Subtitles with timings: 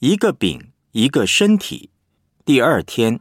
[0.00, 0.60] 一个饼，
[0.92, 1.90] 一个身体。
[2.44, 3.18] 第二天，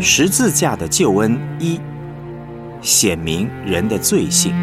[0.00, 1.80] 十字架的救恩一，
[2.80, 4.54] 显明人的罪性。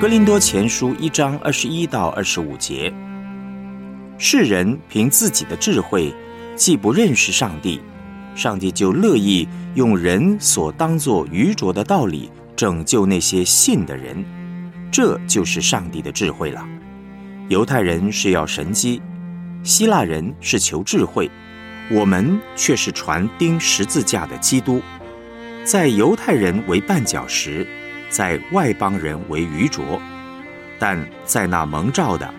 [0.00, 2.94] 哥林多前书一章二十一到二十五节，
[4.16, 6.14] 世人凭自己的智慧，
[6.54, 7.80] 既不认识上帝，
[8.36, 14.24] 上帝就乐意用人所当作愚拙的道理拯救那些信的人。
[14.94, 16.64] 这就是上帝的智慧了。
[17.48, 19.02] 犹太人是要神机，
[19.64, 21.28] 希腊人是求智慧，
[21.90, 24.80] 我们却是传钉十字架的基督。
[25.64, 27.66] 在犹太人为绊脚石，
[28.08, 30.00] 在外邦人为愚拙，
[30.78, 32.32] 但在那蒙召的，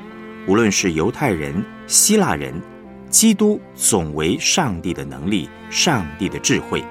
[0.47, 2.53] 无论是犹太人、希腊人，
[3.09, 6.81] 基督总为上帝的能力、上帝的智慧。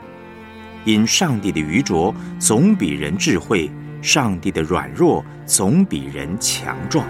[0.85, 3.71] 因上帝的愚拙总比人智慧。
[4.05, 7.07] 上帝的软弱总比人强壮。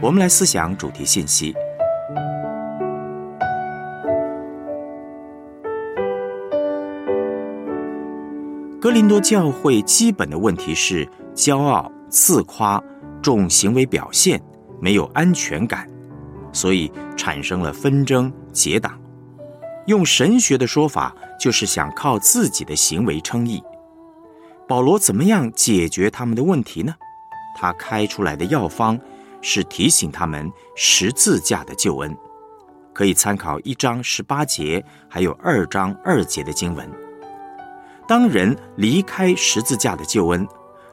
[0.00, 1.54] 我们来思想主题信息。
[8.80, 12.82] 哥林多教会基本的问题是骄傲、自夸。
[13.22, 14.40] 重行为表现，
[14.80, 15.88] 没有安全感，
[16.52, 18.96] 所以产生了纷争结党。
[19.86, 23.60] 用神学的说法，就是想靠自己的行为称义。
[24.68, 26.94] 保罗怎么样解决他们的问题呢？
[27.58, 28.98] 他开出来的药方
[29.42, 32.16] 是提醒他们十字架的救恩，
[32.92, 36.88] 可以参考一章十八节，还有二章二节的经文。
[38.06, 40.46] 当人离开十字架的救恩。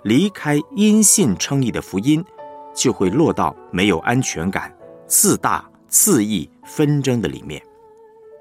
[0.04, 2.24] 离开因信称义的福音，
[2.76, 4.74] 就会落到没有安全感、
[5.08, 7.62] 自大、自义、纷争的里面。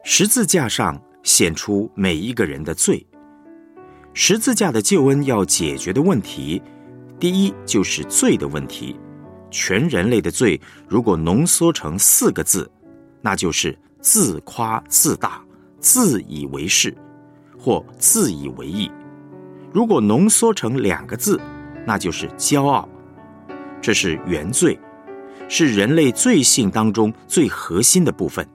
[0.02, 3.06] 十字架上显出每一个人的罪。
[4.12, 6.60] 十字架的救恩要解决的问题，
[7.20, 8.98] 第一就是罪的问题。
[9.48, 12.68] 全人类的罪，如果浓缩成四个字，
[13.20, 15.40] 那就是自夸自大、
[15.78, 16.92] 自以为是
[17.56, 18.90] 或自以为意。
[19.72, 21.40] 如果浓缩成两个字，
[21.86, 22.88] 那就是骄傲，
[23.80, 24.78] 这是原罪，
[25.48, 28.46] 是人类罪性当中最核心的部分。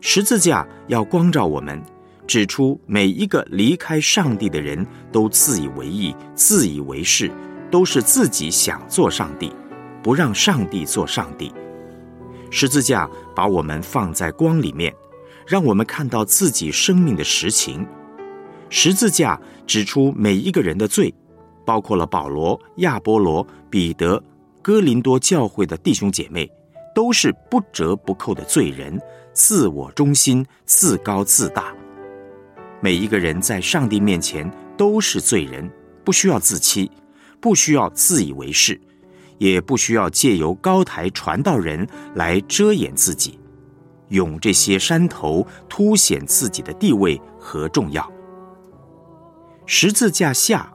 [0.00, 1.80] 十字架要光照我们，
[2.26, 7.30] 指出每一个离开上帝的人都自以为意、自以为是，
[7.70, 9.52] 都是自己想做上帝，
[10.02, 11.52] 不让上帝做上帝。
[12.50, 14.92] 十字架把我们放在光里面，
[15.46, 17.86] 让我们看到自己生命的实情。
[18.68, 21.14] 十字架指出每一个人的罪，
[21.64, 24.22] 包括了保罗、亚波罗、彼得、
[24.60, 26.50] 哥林多教会的弟兄姐妹，
[26.94, 29.00] 都是不折不扣的罪人，
[29.32, 31.74] 自我中心、自高自大。
[32.80, 35.70] 每一个人在上帝面前都是罪人，
[36.04, 36.90] 不需要自欺，
[37.40, 38.80] 不需要自以为是，
[39.38, 43.38] 也不需要借由高台传道人来遮掩自己，
[44.08, 48.10] 用这些山头凸显自己的地位和重要。
[49.64, 50.72] 十字架下，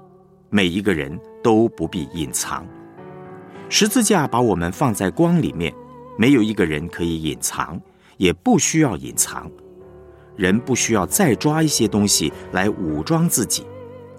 [0.49, 2.65] 每一个人都不必隐藏。
[3.69, 5.73] 十字架把我们放在光里面，
[6.17, 7.79] 没有一个人可以隐藏，
[8.15, 9.51] 也不需要隐藏。
[10.35, 13.65] 人不需要再抓一些东西来武装自己，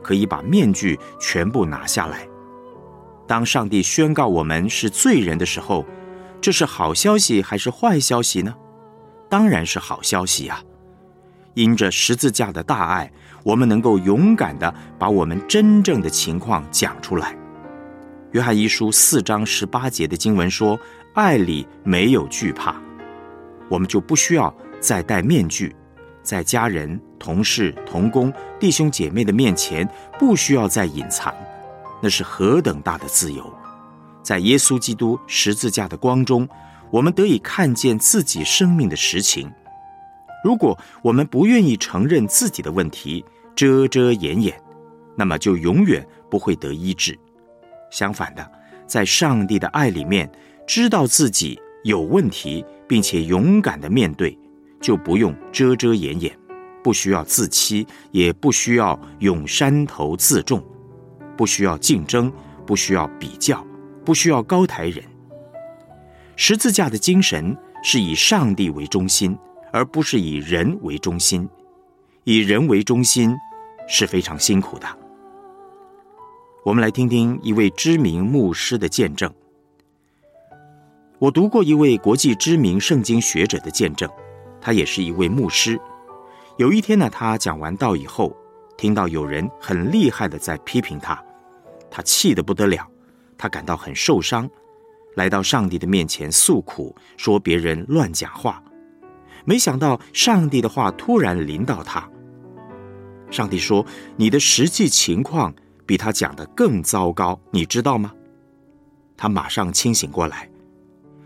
[0.02, 2.28] 可以把面具全部拿下来。
[3.26, 5.84] 当上帝宣告我们是罪人的时候，
[6.40, 8.54] 这是好消息还是坏消息呢？
[9.28, 10.62] 当然是好消息呀！
[11.54, 13.10] 因着十字架的大爱。
[13.42, 17.36] 我们能够勇敢的把我们真正的情况讲出来。
[18.32, 20.78] 约翰一书四章十八节的经文说
[21.14, 22.76] ：“爱里没有惧怕。”
[23.70, 25.74] 我们就不需要再戴面具，
[26.22, 29.88] 在家人、同事、同工、弟兄姐妹的面前，
[30.18, 31.34] 不需要再隐藏。
[32.02, 33.44] 那是何等大的自由！
[34.22, 36.46] 在耶稣基督十字架的光中，
[36.90, 39.50] 我们得以看见自己生命的实情。
[40.48, 43.22] 如果我们不愿意承认自己的问题，
[43.54, 44.58] 遮遮掩掩，
[45.14, 47.18] 那么就永远不会得医治。
[47.90, 48.50] 相反的，
[48.86, 50.26] 在上帝的爱里面，
[50.66, 54.38] 知道自己有问题，并且勇敢的面对，
[54.80, 56.34] 就不用遮遮掩掩，
[56.82, 60.64] 不需要自欺，也不需要用山头自重，
[61.36, 62.32] 不需要竞争，
[62.66, 63.62] 不需要比较，
[64.02, 65.04] 不需要高抬人。
[66.36, 69.38] 十字架的精神是以上帝为中心。
[69.72, 71.48] 而不是以人为中心，
[72.24, 73.34] 以人为中心
[73.88, 74.86] 是非常辛苦的。
[76.64, 79.32] 我们来听听一位知名牧师的见证。
[81.18, 84.08] 我读过一位国际知名圣经学者的见证，
[84.60, 85.80] 他也是一位牧师。
[86.58, 88.36] 有一天呢，他讲完道以后，
[88.76, 91.20] 听到有人很厉害的在批评他，
[91.90, 92.86] 他气得不得了，
[93.36, 94.48] 他感到很受伤，
[95.16, 98.62] 来到上帝的面前诉苦，说别人乱讲话。
[99.48, 102.06] 没想到上帝的话突然临到他，
[103.30, 105.54] 上帝说：“你的实际情况
[105.86, 108.12] 比他讲的更糟糕，你知道吗？”
[109.16, 110.46] 他马上清醒过来。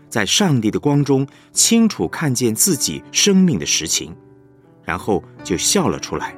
[0.07, 4.15] 在上帝的光中，清楚看见自己生命的实情，
[4.85, 6.33] 然后就笑了出来。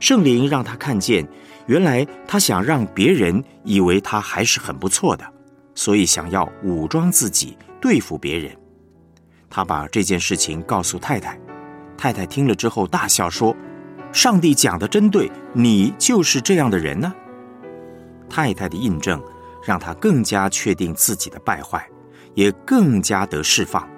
[0.00, 1.24] 圣灵让他看见，
[1.66, 5.24] 原来他想让别人以为他还是很不错的，
[5.72, 8.59] 所以想要武装自己对付别人。
[9.50, 11.38] 他把这件事情告诉太太，
[11.98, 13.54] 太太听了之后大笑说
[14.12, 17.12] ：“上帝讲的真对，你就是这样的人呢。”
[18.30, 19.20] 太太的印证
[19.62, 21.86] 让他更加确定自己的败坏。
[22.34, 23.90] 也更加得释放，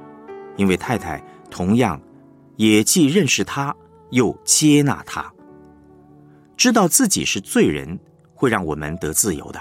[0.57, 2.01] 因为太太同样
[2.57, 3.77] 也既认识他，
[4.11, 5.31] 又接纳他，
[6.57, 8.01] 知道自己是罪人，
[8.35, 9.61] 会让我们得自由的。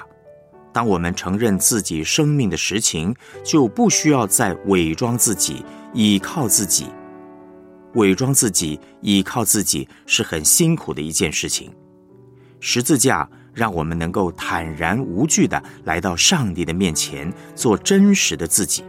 [0.71, 6.88] 当我们承认自己生命的实情，就不需要再伪装自己，依靠自己。
[7.95, 11.71] 伪装自己，依靠自己是很辛苦的一件事情。
[12.59, 13.29] 十字架。
[13.53, 18.81] 让我们能够坦然无惧的来到上帝的面前，做真实的自己，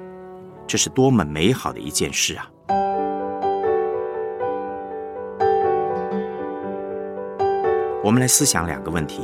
[0.69, 2.49] 这是多么美好的一件事啊！
[8.04, 9.22] 我们来思想两个问题：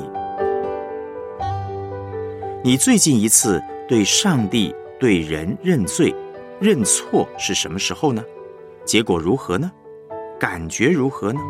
[2.65, 6.13] 你最近一次对上帝、对人认罪、
[6.61, 8.25] 认错是什么时候呢？
[8.85, 9.71] 结果如何呢？
[10.41, 11.41] 感觉如何呢？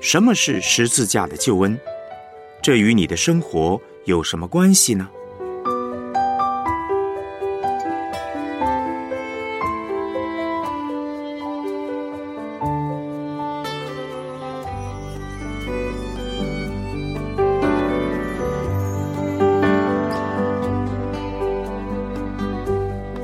[0.00, 1.78] 什么是十字架的救恩？
[2.66, 5.08] 这与你的生活有什么关系呢？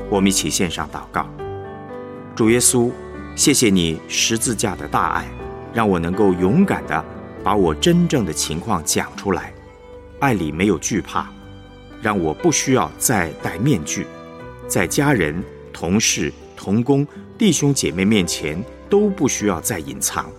[0.09, 1.27] 我们一起献上祷告：
[2.33, 2.89] 主耶稣，
[3.35, 5.27] 谢谢你十字架的大爱。
[5.73, 7.03] 让我能够勇敢的
[7.43, 9.53] 把我真正的情况讲出来，
[10.19, 11.29] 爱里没有惧怕，
[12.01, 14.07] 让我不需要再戴面具，
[14.67, 15.43] 在家人、
[15.73, 17.05] 同事、同工、
[17.37, 20.31] 弟兄姐妹面前都不需要再隐藏，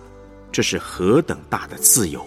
[0.51, 2.25] 这是何等大的自由！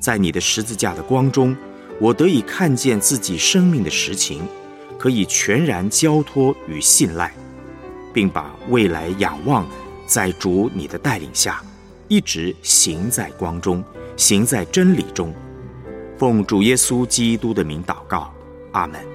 [0.00, 1.54] 在你的十字架的光中，
[2.00, 4.42] 我得以看见自己生命的实情，
[4.98, 7.32] 可以全然交托与信赖，
[8.14, 9.66] 并把未来仰望
[10.06, 11.62] 在主你的带领下。
[12.08, 13.82] 一直行在光中，
[14.16, 15.34] 行在真理中，
[16.18, 18.32] 奉主耶稣基督的名祷告，
[18.72, 19.11] 阿门。